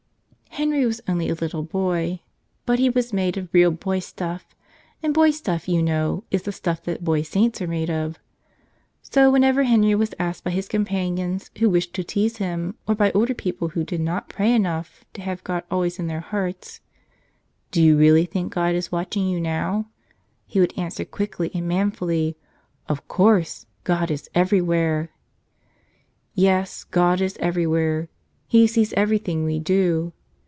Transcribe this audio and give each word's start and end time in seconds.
RENRY 0.59 0.85
was 0.85 0.99
only 1.07 1.29
a 1.29 1.33
little 1.33 1.63
boy. 1.63 2.19
But 2.65 2.77
he 2.77 2.89
was 2.89 3.13
made 3.13 3.37
I 3.37 3.41
of 3.41 3.49
real 3.53 3.71
boy 3.71 3.99
stuff; 3.99 4.53
and 5.01 5.13
boy 5.13 5.31
stuff, 5.31 5.69
you 5.69 5.81
know, 5.81 6.25
is' 6.29 6.41
the 6.43 6.51
stuff 6.51 6.83
that 6.83 7.05
boy 7.05 7.21
saints 7.21 7.61
are 7.61 7.67
made 7.67 7.89
of. 7.89 8.19
So 9.01 9.31
when¬ 9.31 9.43
ever 9.45 9.63
Henry 9.63 9.95
was 9.95 10.13
asked 10.19 10.43
by 10.43 10.51
his 10.51 10.67
companions 10.67 11.51
who 11.57 11.69
wished 11.69 11.93
to 11.93 12.03
tease 12.03 12.35
him 12.37 12.75
or 12.85 12.93
by 12.95 13.11
older 13.13 13.33
people 13.33 13.69
who 13.69 13.85
did 13.85 14.01
not 14.01 14.27
pray 14.29 14.53
enough 14.53 15.03
to 15.13 15.21
have 15.21 15.41
God 15.45 15.63
always 15.71 15.97
in 15.99 16.07
their 16.07 16.19
hearts, 16.19 16.81
"Do 17.71 17.81
you 17.81 17.97
really 17.97 18.25
think 18.25 18.53
God 18.53 18.75
is 18.75 18.91
watching 18.91 19.27
you 19.29 19.39
now?" 19.39 19.87
he 20.45 20.59
would 20.59 20.77
answer 20.77 21.05
quickly 21.05 21.49
and 21.55 21.65
manfully, 21.67 22.35
"Of 22.89 23.07
course, 23.07 23.65
God 23.85 24.11
is 24.11 24.29
everywhere!" 24.35 25.09
Yes; 26.35 26.83
God 26.83 27.19
is 27.21 27.35
everywhere. 27.39 28.09
He 28.49 28.67
sees 28.67 28.91
everything 28.93 29.43
we 29.45 29.57
do. 29.57 30.11